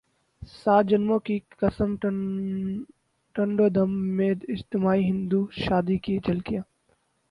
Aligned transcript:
سات 0.53 0.85
جنموں 0.87 1.17
کی 1.19 1.37
قسم 1.59 1.95
ٹنڈو 3.35 3.67
دم 3.69 3.91
میں 4.17 4.31
اجتماعی 4.49 5.03
ہندو 5.03 5.45
شادی 5.57 5.97
کی 5.99 6.17
جھلکیاں 6.19 6.63